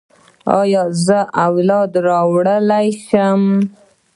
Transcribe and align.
ایا 0.59 0.83
زه 1.05 1.19
اولاد 1.47 1.91
راوړلی 2.07 2.87
شم؟ 3.05 3.43